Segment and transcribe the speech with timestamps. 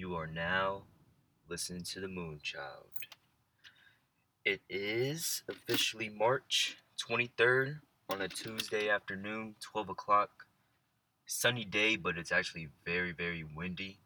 [0.00, 0.84] You are now
[1.46, 2.88] listening to the Moonchild.
[4.46, 10.46] It is officially March 23rd on a Tuesday afternoon, 12 o'clock.
[11.26, 13.98] Sunny day, but it's actually very, very windy.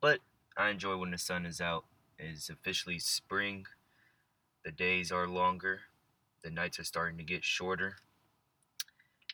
[0.00, 0.20] But
[0.56, 1.84] I enjoy when the sun is out.
[2.18, 3.66] It's officially spring.
[4.64, 5.80] The days are longer.
[6.42, 7.96] The nights are starting to get shorter.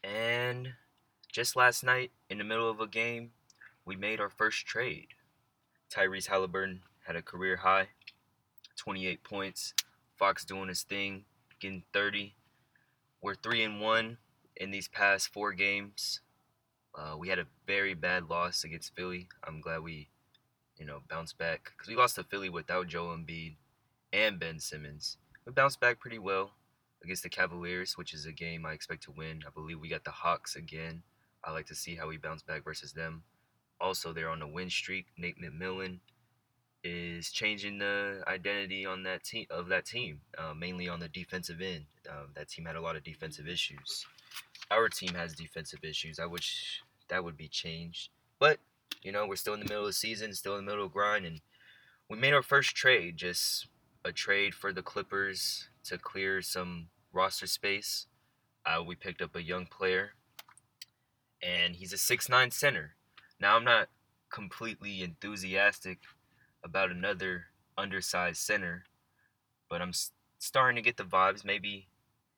[0.02, 0.72] And
[1.30, 3.30] just last night, in the middle of a game,
[3.84, 5.14] we made our first trade.
[5.90, 7.88] Tyrese Halliburton had a career high,
[8.76, 9.74] 28 points.
[10.16, 11.24] Fox doing his thing,
[11.60, 12.34] getting 30.
[13.22, 14.18] We're three and one
[14.56, 16.20] in these past four games.
[16.94, 19.28] Uh, we had a very bad loss against Philly.
[19.46, 20.08] I'm glad we,
[20.76, 23.56] you know, bounced back because we lost to Philly without Joel Embiid
[24.12, 25.18] and Ben Simmons.
[25.46, 26.52] We bounced back pretty well
[27.02, 29.42] against the Cavaliers, which is a game I expect to win.
[29.46, 31.02] I believe we got the Hawks again.
[31.44, 33.22] I like to see how we bounce back versus them.
[33.80, 35.06] Also, they're on a win streak.
[35.16, 36.00] Nate McMillan
[36.84, 41.60] is changing the identity on that team of that team, uh, mainly on the defensive
[41.60, 41.84] end.
[42.08, 44.06] Uh, that team had a lot of defensive issues.
[44.70, 46.18] Our team has defensive issues.
[46.18, 48.58] I wish that would be changed, but
[49.02, 50.92] you know we're still in the middle of the season, still in the middle of
[50.92, 51.40] grind, and
[52.08, 53.16] we made our first trade.
[53.16, 53.66] Just
[54.04, 58.06] a trade for the Clippers to clear some roster space.
[58.64, 60.12] Uh, we picked up a young player,
[61.42, 62.94] and he's a six nine center.
[63.40, 63.88] Now I'm not
[64.30, 65.98] completely enthusiastic
[66.64, 68.84] about another undersized center,
[69.70, 69.92] but I'm
[70.38, 71.44] starting to get the vibes.
[71.44, 71.88] Maybe,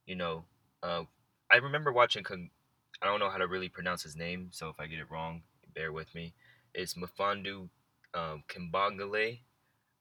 [0.07, 0.45] you know,
[0.83, 1.05] uh,
[1.51, 2.23] I remember watching.
[2.23, 2.51] Con-
[3.03, 5.43] I don't know how to really pronounce his name, so if I get it wrong,
[5.75, 6.35] bear with me.
[6.75, 7.69] It's Mfiondu
[8.15, 9.39] um, Kabengele.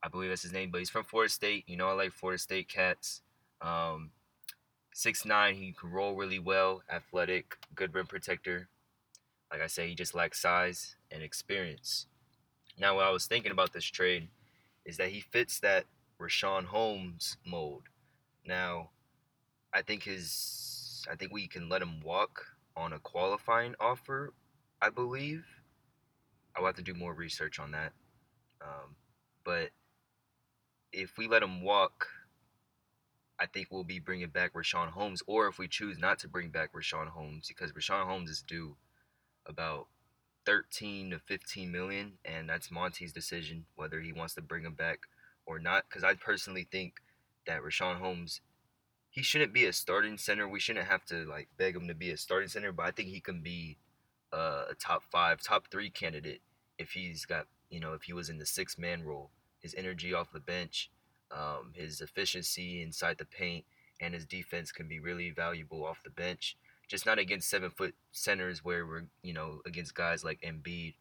[0.04, 1.64] I believe that's his name, but he's from Florida State.
[1.68, 3.22] You know, I like Florida State cats.
[3.62, 4.12] Um,
[4.94, 8.68] six nine, he can roll really well, athletic, good rim protector.
[9.52, 12.06] Like I say, he just lacks size and experience.
[12.78, 14.30] Now, what I was thinking about this trade
[14.86, 15.86] is that he fits that
[16.20, 17.84] Richaun Holmes mold.
[18.46, 18.92] Now,
[19.74, 22.46] I think his, I think we can let him walk
[22.76, 24.34] on a qualifying offer.
[24.82, 25.46] I believe.
[26.56, 27.94] I'll have to do more research on that.
[28.62, 28.96] Um,
[29.44, 29.70] but
[30.92, 32.08] if we let him walk,
[33.40, 35.24] I think we'll be bringing back Richaun Holmes.
[35.28, 38.76] Or if we choose not to bring back Richaun Holmes, because Richaun Holmes is due
[39.50, 39.88] about
[40.46, 45.00] 13 to 15 million, and that's Monty's decision whether he wants to bring him back
[45.46, 45.86] or not.
[45.90, 46.94] Because I personally think
[47.46, 48.42] that Richaun Holmes,
[49.10, 50.48] he shouldn't be a starting center.
[50.48, 53.10] We shouldn't have to like beg him to be a starting center, but I think
[53.10, 53.78] he can be
[54.32, 56.42] uh, a top five, top three candidate
[56.78, 59.32] if he's got you know if he was in the six man role.
[59.60, 60.90] His energy off the bench,
[61.32, 63.66] um, his efficiency inside the paint,
[64.00, 66.56] and his defense can be really valuable off the bench
[66.90, 70.96] just not against seven foot centers where we're you know against guys like Embiid,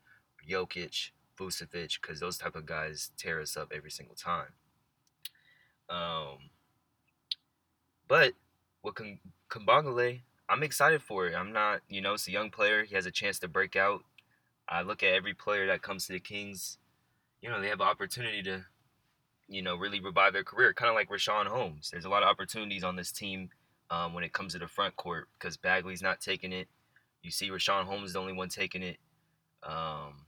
[0.48, 4.52] Jokic, Vucevic, because those type of guys tear us up every single time.
[5.88, 6.50] Um,
[8.06, 8.34] but
[8.82, 8.94] with
[9.50, 11.34] Kabengele, I'm excited for it.
[11.34, 12.84] I'm not, you know, it's a young player.
[12.84, 14.04] He has a chance to break out.
[14.68, 16.76] I look at every player that comes to the Kings.
[17.40, 18.66] You know, they have an opportunity to,
[19.48, 21.90] you know, really revive their career, kind of like Richaun Holmes.
[21.90, 23.48] There's a lot of opportunities on this team
[23.90, 26.68] um, when it comes to the front court because Bagley's not taking it.
[27.22, 28.98] You see, Richaun Holmes is the only one taking it.
[29.62, 30.26] Um,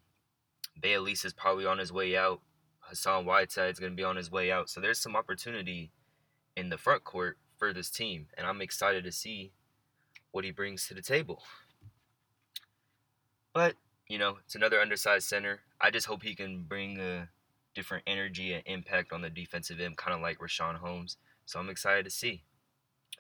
[0.81, 2.41] Bjelica is probably on his way out.
[2.81, 4.69] Hassan Whiteside is going to be on his way out.
[4.69, 5.93] So there's some opportunity
[6.57, 9.53] in the front court for this team, and I'm excited to see
[10.33, 11.43] what he brings to the table.
[13.53, 13.75] But
[14.09, 15.61] you know, it's another undersized center.
[15.81, 17.29] I just hope he can bring a
[17.75, 21.17] different energy and impact on the defensive end, kind of like Richaun Holmes.
[21.47, 22.43] So I'm excited to see.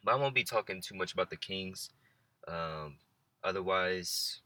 [0.04, 1.90] But I won't be talking too much about the Kings.
[2.48, 2.96] Um,
[3.44, 4.40] otherwise,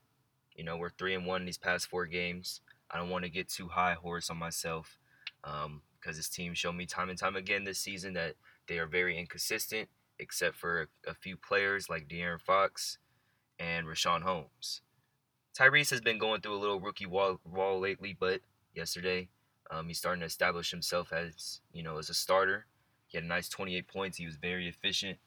[0.54, 2.60] you know, we're three and one these past four games.
[2.91, 4.98] I don't want to get too high horse on myself
[5.43, 8.34] um, because this team showed me time and time again this season that
[8.69, 9.88] they are very inconsistent,
[10.19, 12.98] except for a, a few players like De'Aaron Fox
[13.59, 14.82] and Richaun Holmes.
[15.59, 18.40] Tyrese has been going through a little rookie wall, wall lately, but
[18.75, 19.28] yesterday
[19.70, 22.67] um, he's starting to establish himself as you know as a starter.
[23.06, 24.19] He had a nice 28 points.
[24.19, 25.19] He was very efficient.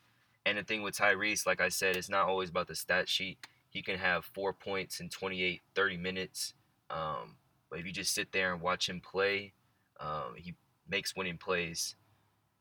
[0.47, 3.37] And the thing with Tyrese, like I said, it's not always about the stat sheet.
[3.69, 6.53] He can have four points in 28, 30 minutes.
[6.89, 7.35] Um,
[7.69, 9.51] but if you just sit there and watch him play,
[9.99, 10.55] um, he
[10.87, 11.97] makes winning plays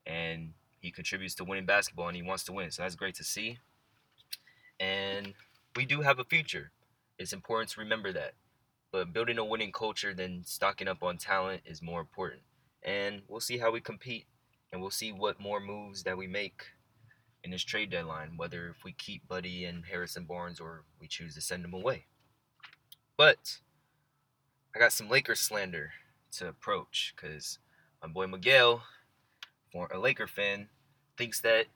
[0.04, 0.50] and
[0.80, 2.72] he contributes to winning basketball and he wants to win.
[2.72, 3.58] So that's great to see.
[4.80, 5.34] And
[5.76, 6.72] we do have a future.
[7.20, 8.32] It's important to remember that.
[8.90, 12.42] But building a winning culture, then stocking up on talent is more important.
[12.82, 14.26] And we'll see how we compete
[14.72, 16.64] and we'll see what more moves that we make
[17.46, 21.32] in this trade deadline, whether if we keep Buddy and Harrison Barnes or we choose
[21.36, 22.06] to send them away.
[23.16, 23.60] But
[24.74, 25.92] I got some Lakers slander
[26.32, 27.60] to approach because
[28.02, 28.82] my boy Miguel,
[29.70, 30.68] for a Laker fan,
[31.16, 31.66] thinks that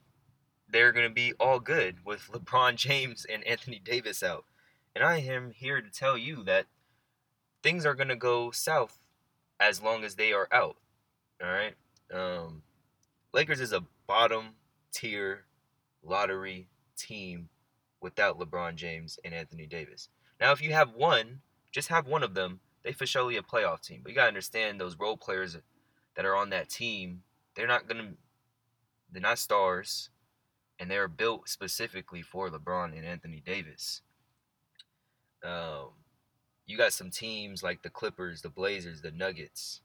[0.69, 4.44] they're going to be all good with LeBron James and Anthony Davis out.
[4.96, 6.66] And I am here to tell you that
[7.62, 8.99] things are going to go south
[9.61, 10.78] as long as they are out.
[11.40, 11.75] All right.
[12.12, 12.62] Um,
[13.32, 14.56] Lakers is a bottom
[14.93, 15.44] tier
[16.02, 17.49] lottery team
[18.00, 20.08] without LeBron James and Anthony Davis.
[20.41, 23.82] Now, if you have one, just have one of them, they for surely a playoff
[23.82, 24.00] team.
[24.02, 25.56] But you gotta understand those role players
[26.17, 27.23] that are on that team,
[27.55, 28.12] they're not gonna,
[29.12, 30.11] they're not stars,
[30.79, 34.00] and they're built specifically for LeBron and Anthony Davis.
[35.44, 35.91] Um,
[36.67, 39.81] you got some teams like the Clippers, the Blazers, the Nuggets,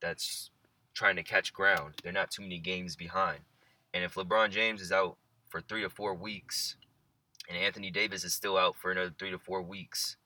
[0.00, 0.50] that's
[0.92, 1.94] trying to catch ground.
[2.02, 3.40] They're not too many games behind.
[3.94, 5.16] And if LeBron James is out
[5.50, 6.76] for three to four weeks,
[7.48, 10.16] and Anthony Davis is still out for another three to four weeks,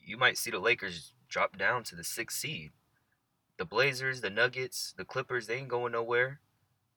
[0.00, 2.70] you might see the Lakers drop down to the sixth seed.
[3.58, 6.40] The Blazers, the Nuggets, the Clippers, they ain't going nowhere.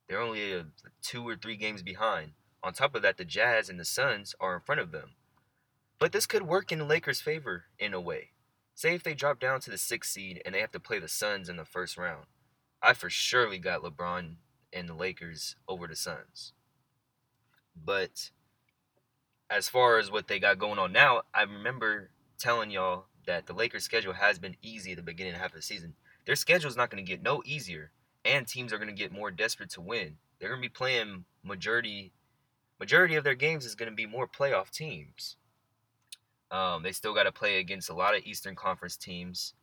[0.08, 0.66] They're only a,
[1.02, 2.32] two or three games behind.
[2.64, 5.12] On top of that, the Jazz and the Suns are in front of them.
[6.00, 8.30] But this could work in the Lakers' favor in a way.
[8.74, 11.08] Say if they drop down to the sixth seed and they have to play the
[11.08, 12.26] Suns in the first round.
[12.82, 14.36] I for surely got LeBron
[14.74, 16.54] and the Lakers over the Suns.
[17.84, 18.32] But
[19.50, 23.54] as far as what they got going on now, I remember telling y'all that the
[23.54, 25.96] Lakers' schedule has been easy at the beginning half of the season.
[26.26, 27.92] Their schedule is not going to get no easier,
[28.24, 30.18] and teams are going to get more desperate to win.
[30.40, 32.12] They're going to be playing majority
[32.80, 35.38] majority of their games is going to be more playoff teams.
[36.52, 39.54] Um, they still got to play against a lot of Eastern Conference teams.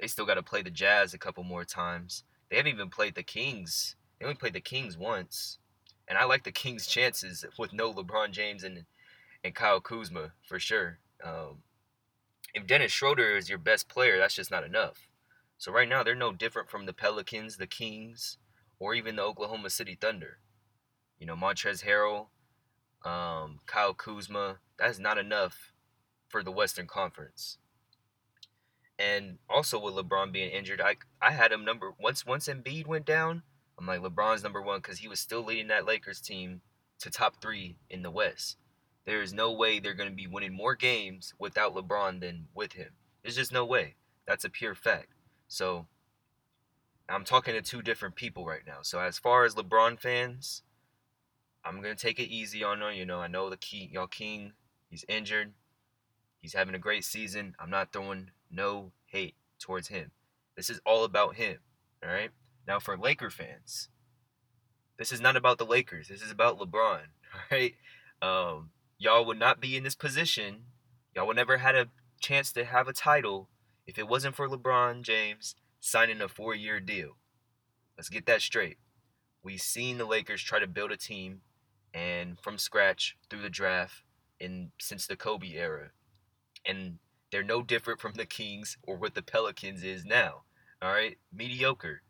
[0.00, 2.24] They still got to play the Jazz a couple more times.
[2.50, 3.96] They haven't even played the Kings.
[4.18, 5.58] They only played the Kings once,
[6.08, 8.84] and I like the Kings' chances with no LeBron James and
[9.44, 10.98] and Kyle Kuzma for sure.
[11.22, 11.62] Um,
[12.54, 15.08] if Dennis Schroeder is your best player, that's just not enough.
[15.58, 18.38] So right now they're no different from the Pelicans, the Kings,
[18.78, 20.38] or even the Oklahoma City Thunder.
[21.18, 22.26] You know, Montrezl Harrell,
[23.08, 25.72] um, Kyle Kuzma, that's not enough
[26.28, 27.58] for the Western Conference.
[28.98, 33.04] And also with LeBron being injured, I I had him number once once Embiid went
[33.04, 33.42] down,
[33.78, 36.60] I'm like LeBron's number one because he was still leading that Lakers team
[37.00, 38.56] to top three in the West.
[39.04, 42.72] There is no way they're going to be winning more games without LeBron than with
[42.72, 42.90] him.
[43.22, 43.94] There's just no way.
[44.26, 45.08] That's a pure fact.
[45.46, 45.86] So
[47.08, 48.78] I'm talking to two different people right now.
[48.82, 50.62] So as far as LeBron fans,
[51.64, 52.94] I'm gonna take it easy on them.
[52.94, 54.52] You know, I know the key y'all king,
[54.88, 55.52] he's injured.
[56.40, 57.54] He's having a great season.
[57.58, 60.10] I'm not throwing no hate towards him.
[60.56, 61.58] This is all about him.
[62.04, 62.30] All right.
[62.66, 63.88] Now for Laker fans,
[64.98, 66.08] this is not about the Lakers.
[66.08, 67.00] This is about LeBron.
[67.50, 67.74] Right.
[68.22, 70.62] Um, y'all would not be in this position.
[71.14, 73.50] Y'all would never had a chance to have a title
[73.86, 77.18] if it wasn't for LeBron James signing a four-year deal.
[77.98, 78.78] Let's get that straight.
[79.42, 81.42] We've seen the Lakers try to build a team
[81.92, 84.02] and from scratch through the draft
[84.40, 85.90] in since the Kobe era.
[86.64, 86.98] And
[87.30, 90.42] they're no different from the Kings or what the Pelicans is now.
[90.80, 91.18] All right?
[91.32, 92.02] Mediocre.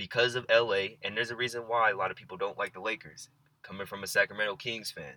[0.00, 2.80] Because of LA, and there's a reason why a lot of people don't like the
[2.80, 3.28] Lakers.
[3.62, 5.16] Coming from a Sacramento Kings fan.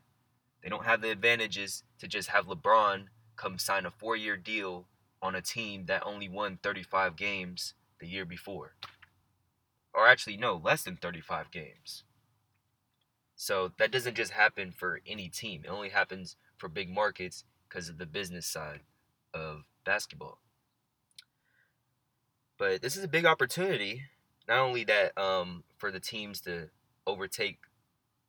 [0.62, 3.06] They don't have the advantages to just have LeBron
[3.38, 4.88] come sign a four year deal
[5.22, 8.74] on a team that only won 35 games the year before.
[9.94, 12.04] Or actually, no, less than 35 games.
[13.38, 15.62] So that doesn't just happen for any team.
[15.64, 18.82] It only happens for big markets because of the business side
[19.34, 20.40] of basketball.
[22.58, 24.02] But this is a big opportunity.
[24.48, 26.70] Not only that, um, for the teams to
[27.06, 27.60] overtake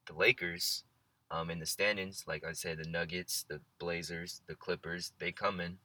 [0.07, 0.85] the Lakers,
[1.31, 2.25] um, in the standings.
[2.27, 5.79] Like I said, the Nuggets, the Blazers, the Clippers, they come in.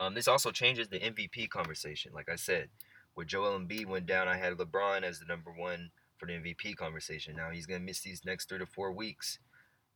[0.00, 2.12] Um, this also changes the MVP conversation.
[2.14, 2.68] Like I said,
[3.14, 6.76] with Joel Embiid went down, I had LeBron as the number one for the MVP
[6.76, 7.36] conversation.
[7.36, 9.38] Now he's gonna miss these next three to four weeks.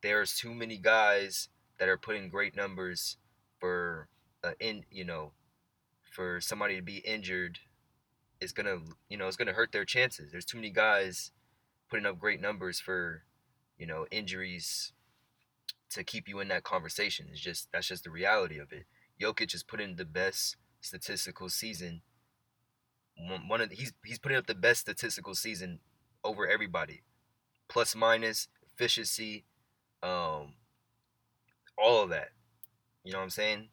[0.03, 1.49] There's too many guys
[1.79, 3.17] that are putting great numbers
[3.59, 4.09] for
[4.43, 5.33] uh, in you know
[6.13, 7.59] for somebody to be injured
[8.45, 10.31] is gonna you know it's gonna hurt their chances.
[10.31, 11.33] There's too many guys
[11.91, 13.25] putting up great numbers for
[13.79, 14.93] you know, injuries
[15.91, 17.27] to keep you in that conversation.
[17.31, 18.87] It's just that's just the reality of it.
[19.21, 22.03] Jokic is putting the best statistical season.
[23.47, 25.81] One of the, he's he's putting up the best statistical season
[26.25, 27.03] over everybody,
[27.69, 29.45] plus minus efficiency,
[30.03, 30.55] um,
[31.79, 32.31] all of that.
[33.05, 33.69] You know what I'm saying?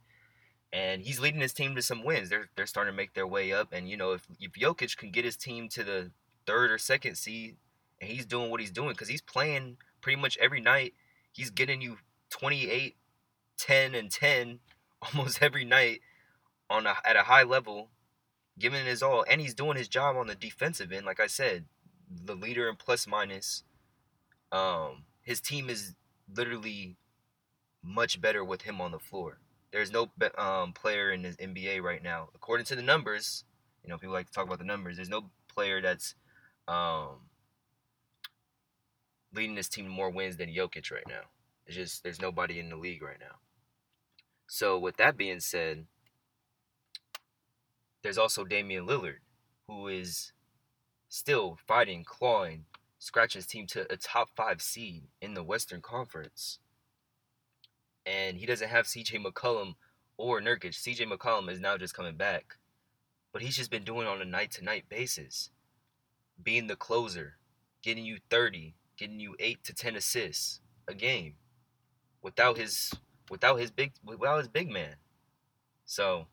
[0.74, 2.30] And he's leading his team to some wins.
[2.30, 3.74] They're they're starting to make their way up.
[3.74, 6.12] And you know if if Jokic can get his team to the
[6.46, 7.58] third or second seed,
[8.00, 10.94] and he's doing what he's doing because he's playing pretty much every night
[11.32, 11.98] he's getting you
[12.32, 12.96] 28
[13.58, 14.60] 10 and 10
[15.14, 16.02] almost every night
[16.70, 17.90] on a, at a high level
[18.62, 21.06] giving it his all, and he's doing his job on the defensive end.
[21.06, 21.66] Like I said,
[22.10, 23.64] the leader in plus minus.
[24.52, 25.96] Um, his team is
[26.34, 26.96] literally
[27.84, 29.40] much better with him on the floor.
[29.72, 33.46] There's no um, player in the NBA right now, according to the numbers.
[33.84, 34.98] You know, people like to talk about the numbers.
[34.98, 36.16] There's no player that's
[36.68, 37.22] um,
[39.34, 41.22] leading this team to more wins than Jokic right now.
[41.66, 43.38] It's just there's nobody in the league right now.
[44.48, 45.86] So with that being said,
[48.04, 49.20] there's also Damian Lillard,
[49.68, 50.34] who is
[51.08, 52.66] still fighting, clawing,
[53.00, 56.60] scratching his team to a top five seed in the Western Conference.
[58.06, 59.76] And he doesn't have CJ McCollum
[60.18, 60.74] or Nurkic.
[60.74, 62.58] CJ McCollum is now just coming back.
[63.32, 65.50] But he's just been doing on a night to night basis.
[66.42, 67.38] Being the closer,
[67.82, 71.36] getting you 30, getting you 8 to 10 assists a game
[72.22, 72.92] without his
[73.30, 74.96] without his big without his big man.
[75.86, 76.28] So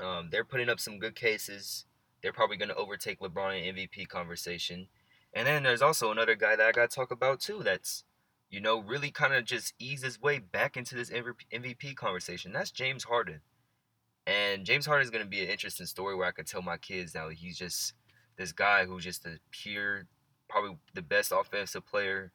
[0.00, 1.86] um, they're putting up some good cases.
[2.22, 4.88] They're probably going to overtake LeBron in MVP conversation.
[5.32, 7.62] And then there's also another guy that I got to talk about too.
[7.62, 8.04] That's
[8.50, 12.52] you know really kind of just ease his way back into this MVP conversation.
[12.52, 13.40] That's James Harden.
[14.26, 16.76] And James Harden is going to be an interesting story where I can tell my
[16.76, 17.94] kids now he's just
[18.36, 20.06] this guy who's just a pure,
[20.48, 22.32] probably the best offensive player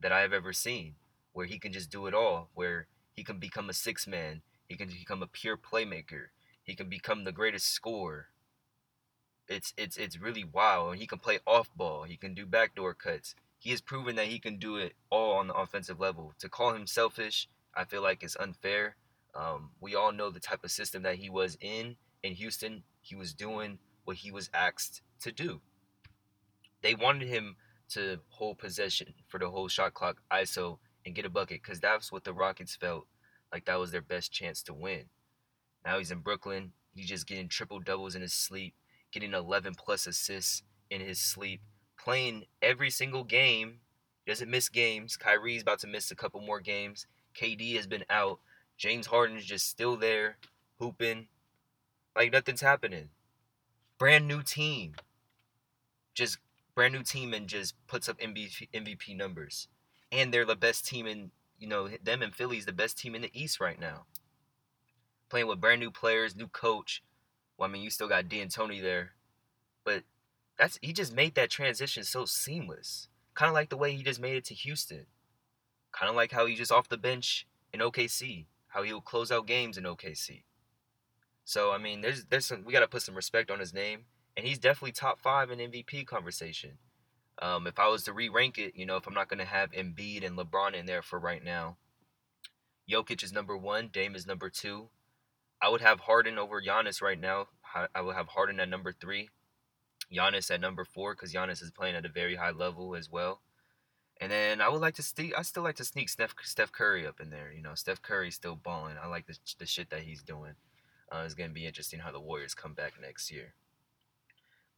[0.00, 0.94] that I have ever seen
[1.32, 4.76] where he can just do it all, where he can become a six man, he
[4.76, 6.26] can become a pure playmaker,
[6.62, 8.26] he can become the greatest scorer.
[9.48, 10.92] It's it's it's really wild.
[10.92, 13.34] And he can play off ball, he can do backdoor cuts.
[13.60, 16.32] He has proven that he can do it all on the offensive level.
[16.38, 18.96] To call him selfish, I feel like it's unfair.
[19.34, 22.82] Um, we all know the type of system that he was in in Houston.
[23.02, 25.60] He was doing what he was asked to do.
[26.82, 27.56] They wanted him
[27.90, 32.10] to hold possession for the whole shot clock, ISO, and get a bucket because that's
[32.10, 33.06] what the Rockets felt
[33.52, 35.04] like that was their best chance to win.
[35.84, 36.72] Now he's in Brooklyn.
[36.94, 38.74] He's just getting triple doubles in his sleep,
[39.12, 41.60] getting 11 plus assists in his sleep,
[42.02, 43.80] playing every single game.
[44.24, 45.16] He doesn't miss games.
[45.16, 47.06] Kyrie's about to miss a couple more games.
[47.34, 48.40] KD has been out.
[48.76, 50.38] James Harden is just still there,
[50.78, 51.28] hooping
[52.16, 53.10] like nothing's happening.
[53.98, 54.94] Brand new team.
[56.14, 56.38] Just
[56.74, 59.68] brand new team and just puts up MVP, MVP numbers
[60.12, 63.22] and they're the best team in you know them and Philly's the best team in
[63.22, 64.04] the East right now.
[65.28, 67.02] Playing with brand new players, new coach.
[67.56, 69.12] Well, I mean, you still got D'Antoni there,
[69.84, 70.02] but
[70.60, 73.08] that's he just made that transition so seamless.
[73.34, 75.06] Kind of like the way he just made it to Houston.
[75.92, 79.46] Kind of like how he just off the bench in OKC, how he'll close out
[79.46, 80.42] games in OKC.
[81.44, 84.04] So I mean, there's there's some we got to put some respect on his name,
[84.36, 86.72] and he's definitely top five in MVP conversation.
[87.40, 90.26] Um, if I was to re-rank it, you know, if I'm not to have Embiid
[90.26, 91.78] and LeBron in there for right now,
[92.90, 94.90] Jokic is number one, Dame is number two.
[95.62, 97.46] I would have Harden over Giannis right now.
[97.94, 99.30] I would have Harden at number three,
[100.12, 103.40] Giannis at number four because Giannis is playing at a very high level as well.
[104.20, 105.32] And then I would like to sneak.
[105.36, 107.50] I still like to sneak Steph, Steph Curry up in there.
[107.54, 108.96] You know, Steph Curry's still balling.
[109.02, 110.54] I like the the shit that he's doing.
[111.10, 113.54] Uh, it's gonna be interesting how the Warriors come back next year.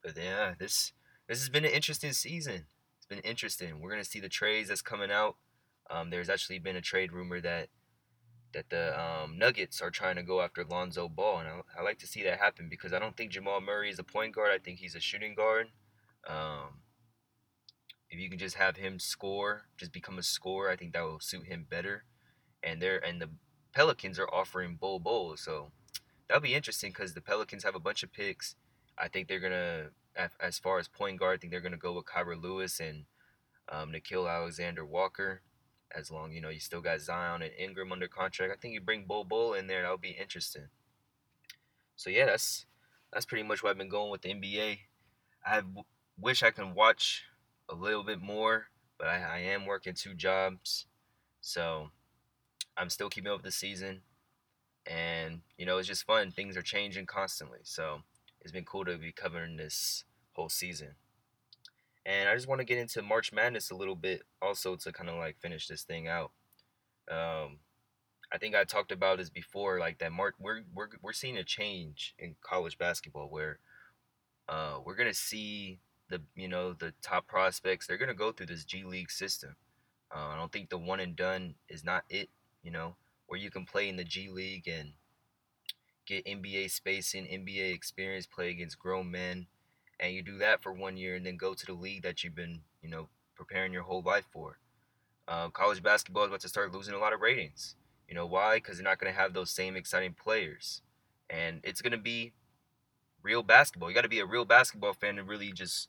[0.02, 0.92] But yeah, this
[1.28, 2.66] this has been an interesting season.
[2.96, 3.80] It's been interesting.
[3.80, 5.36] We're gonna see the trades that's coming out.
[5.90, 7.68] Um, there's actually been a trade rumor that
[8.52, 11.98] that the um, Nuggets are trying to go after Lonzo Ball, and I, I, like
[11.98, 14.50] to see that happen because I don't think Jamal Murray is a point guard.
[14.52, 15.68] I think he's a shooting guard.
[16.28, 16.80] Um,
[18.10, 21.20] if you can just have him score, just become a scorer, I think that will
[21.20, 22.04] suit him better.
[22.62, 23.30] And they're and the
[23.74, 25.72] Pelicans are offering Bol Bol, so
[26.28, 28.54] that'll be interesting because the Pelicans have a bunch of picks.
[28.98, 29.90] I think they're gonna
[30.40, 33.04] as far as point guard, I think they're to go with Kira Lewis and
[33.70, 35.42] um, Nickeil Alexander Walker.
[35.94, 38.52] As long you know, you still got Zion and Ingram under contract.
[38.52, 40.68] I think you bring Bol Bol in there, that would be interesting.
[41.96, 42.66] So yeah, that's
[43.12, 44.78] that's pretty much what I've been going with the NBA.
[45.46, 45.84] I w-
[46.18, 47.24] wish I can watch
[47.68, 48.66] a little bit more,
[48.98, 50.86] but I, I am working two jobs,
[51.40, 51.90] so
[52.76, 54.02] I'm still keeping up with the season.
[54.86, 56.30] And you know, it's just fun.
[56.30, 58.02] Things are changing constantly, so
[58.40, 60.96] it's been cool to be covering this whole season.
[62.04, 65.08] And I just want to get into March Madness a little bit also to kind
[65.08, 66.32] of like finish this thing out.
[67.10, 67.58] Um,
[68.32, 71.44] I think I talked about this before, like that March we're we're we're seeing a
[71.44, 73.58] change in college basketball where
[74.48, 78.64] uh, we're gonna see the you know the top prospects they're gonna go through this
[78.64, 79.54] G League system.
[80.14, 82.30] Uh, I don't think the one and done is not it.
[82.62, 84.92] You know where you can play in the G League and
[86.06, 89.46] get NBA spacing, NBA experience, play against grown men,
[90.02, 92.34] and you do that for one year and then go to the league that you've
[92.34, 94.58] been, you know, preparing your whole life for.
[95.28, 97.76] Uh, college basketball is about to start losing a lot of ratings.
[98.08, 98.56] You know why?
[98.56, 100.82] Because they're not going to have those same exciting players,
[101.30, 102.32] and it's going to be
[103.22, 103.88] real basketball.
[103.88, 105.88] You got to be a real basketball fan to really just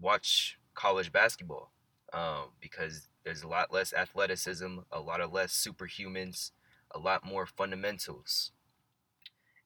[0.00, 1.72] watch college basketball
[2.12, 6.52] um, because there's a lot less athleticism, a lot of less superhumans,
[6.92, 8.52] a lot more fundamentals.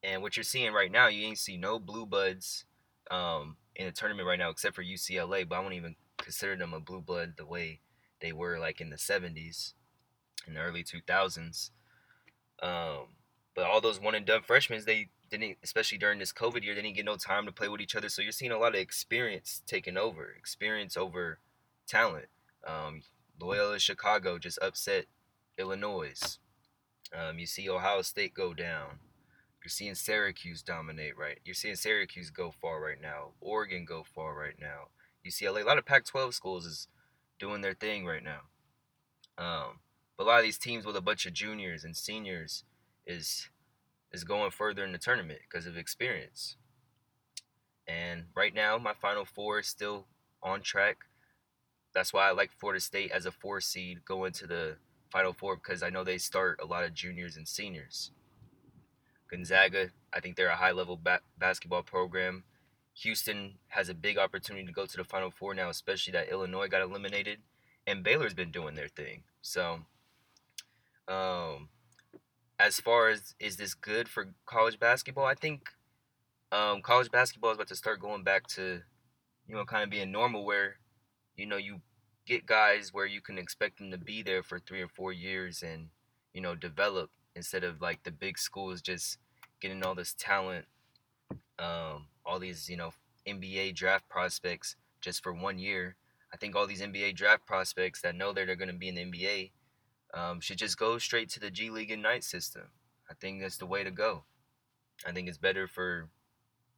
[0.02, 2.64] And what you're seeing right now, you ain't see no blue bloods
[3.10, 5.48] um, in the tournament right now, except for UCLA.
[5.48, 7.80] But I won't even consider them a blue blood the way
[8.20, 9.74] they were like in the 70s,
[10.46, 11.70] in the early 2000s.
[12.62, 13.08] Um,
[13.54, 16.82] but all those one and done freshmen, they didn't, especially during this COVID year, they
[16.82, 18.08] didn't get no time to play with each other.
[18.08, 21.38] So you're seeing a lot of experience taking over, experience over
[21.86, 22.26] talent.
[22.66, 23.02] Um,
[23.40, 25.06] Loyola Chicago just upset
[25.58, 26.38] Illinois.
[27.12, 28.98] Um, you see Ohio State go down.
[29.64, 31.38] You're seeing Syracuse dominate right.
[31.42, 33.30] You're seeing Syracuse go far right now.
[33.40, 34.88] Oregon go far right now.
[35.26, 36.88] UCLA, a lot of Pac-12 schools is
[37.38, 38.40] doing their thing right now.
[39.38, 39.80] Um,
[40.18, 42.64] but a lot of these teams with a bunch of juniors and seniors
[43.06, 43.48] is
[44.12, 46.56] is going further in the tournament because of experience.
[47.88, 50.06] And right now, my Final Four is still
[50.42, 50.98] on track.
[51.94, 54.76] That's why I like Florida State as a four seed going to the
[55.10, 58.10] Final Four because I know they start a lot of juniors and seniors.
[59.30, 62.44] Gonzaga, I think they're a high level ba- basketball program.
[62.94, 66.68] Houston has a big opportunity to go to the Final Four now, especially that Illinois
[66.68, 67.38] got eliminated,
[67.86, 69.24] and Baylor's been doing their thing.
[69.42, 69.80] So,
[71.08, 71.68] um,
[72.58, 75.70] as far as is this good for college basketball, I think
[76.52, 78.80] um, college basketball is about to start going back to,
[79.48, 80.76] you know, kind of being normal where,
[81.36, 81.80] you know, you
[82.26, 85.62] get guys where you can expect them to be there for three or four years
[85.62, 85.88] and,
[86.32, 89.18] you know, develop instead of like the big schools just
[89.60, 90.66] getting all this talent,
[91.58, 92.92] um, all these, you know,
[93.26, 95.96] NBA draft prospects just for one year.
[96.32, 98.96] I think all these NBA draft prospects that know that they're going to be in
[98.96, 99.50] the NBA
[100.14, 102.64] um, should just go straight to the G League and Ignite system.
[103.10, 104.24] I think that's the way to go.
[105.06, 106.08] I think it's better for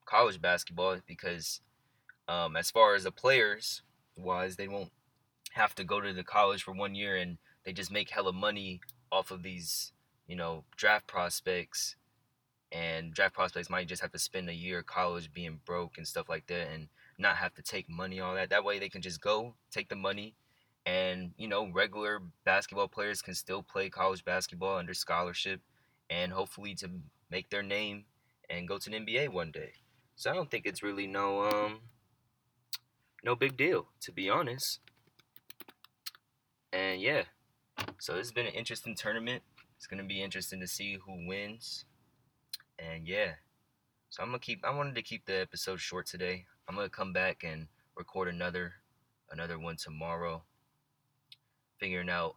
[0.05, 1.61] college basketball because,
[2.29, 3.83] um, as far as the players
[4.17, 4.93] wise, they won't
[5.53, 8.81] have to go to the college for one year and they just make hella money
[9.13, 9.93] off of these,
[10.27, 11.97] you know, draft prospects.
[12.73, 16.29] And draft prospects might just have to spend a year college being broke and stuff
[16.29, 18.51] like that and not have to take money all that.
[18.51, 20.35] That way they can just go take the money
[20.87, 25.61] and you know regular basketball players can still play college basketball under scholarship
[26.09, 26.89] and hopefully to
[27.29, 28.05] make their name
[28.49, 29.73] and go to the NBA one day.
[30.15, 31.81] So I don't think it's really no um
[33.25, 34.79] no big deal to be honest.
[36.73, 37.25] And yeah.
[37.99, 39.43] So this has been an interesting tournament.
[39.77, 41.85] It's to be interesting to see who wins.
[42.79, 43.33] And yeah.
[44.11, 46.45] So I'm to keep I wanted to keep the episode short today.
[46.69, 48.75] I'm to come back and record another
[49.31, 50.43] another one tomorrow
[51.79, 52.37] figuring out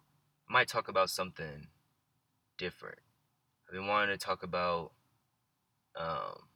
[0.49, 1.67] I might talk about something
[2.57, 2.99] different.
[3.67, 4.91] I've been wanting to talk about
[5.95, 6.47] um,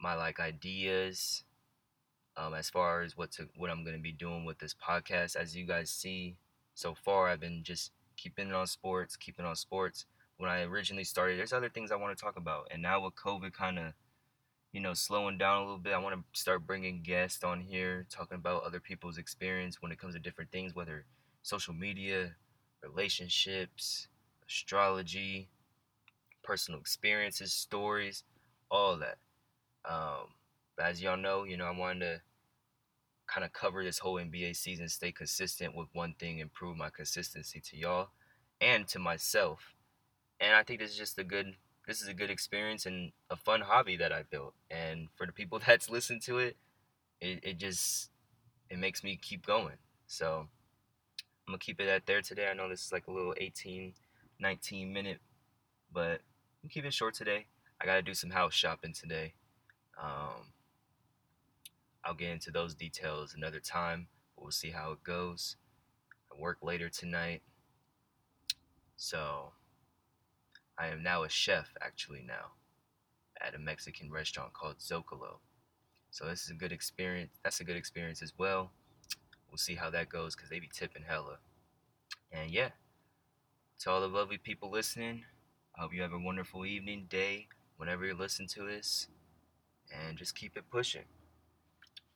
[0.00, 1.44] my like ideas
[2.36, 5.36] um, as far as what to what I'm gonna be doing with this podcast.
[5.36, 6.36] As you guys see
[6.74, 10.06] so far, I've been just keeping it on sports, keeping on sports.
[10.36, 13.14] When I originally started, there's other things I want to talk about, and now with
[13.14, 13.92] COVID kind of
[14.74, 15.94] you know, slowing down a little bit.
[15.94, 20.00] I want to start bringing guests on here, talking about other people's experience when it
[20.00, 21.06] comes to different things, whether
[21.42, 22.34] social media,
[22.82, 24.08] relationships,
[24.48, 25.48] astrology,
[26.42, 28.24] personal experiences, stories,
[28.68, 29.18] all that.
[29.88, 30.26] Um,
[30.76, 32.20] but as y'all know, you know, I wanted to
[33.26, 37.60] kind of cover this whole NBA season, stay consistent with one thing, improve my consistency
[37.60, 38.08] to y'all
[38.60, 39.74] and to myself.
[40.40, 41.54] And I think this is just a good
[41.86, 44.54] this is a good experience and a fun hobby that I built.
[44.70, 46.56] And for the people that's listened to it,
[47.20, 48.10] it, it just
[48.70, 49.76] it makes me keep going.
[50.06, 50.48] So
[51.46, 52.48] I'm gonna keep it at there today.
[52.48, 53.92] I know this is like a little 18,
[54.40, 55.18] 19 minute,
[55.92, 56.20] but
[56.62, 57.46] I'm keep it short today.
[57.80, 59.34] I gotta do some house shopping today.
[60.02, 60.52] Um,
[62.04, 64.08] I'll get into those details another time.
[64.36, 65.56] We'll see how it goes.
[66.30, 67.42] I work later tonight.
[68.96, 69.52] So
[70.78, 72.52] I am now a chef, actually, now,
[73.40, 75.38] at a Mexican restaurant called Zocalo.
[76.10, 77.32] So this is a good experience.
[77.42, 78.70] That's a good experience as well.
[79.50, 81.38] We'll see how that goes because they be tipping hella.
[82.30, 82.70] And yeah,
[83.80, 85.24] to all the lovely people listening,
[85.76, 89.08] I hope you have a wonderful evening, day, whenever you listen to this.
[89.92, 91.04] And just keep it pushing.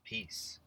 [0.08, 0.58] Peace.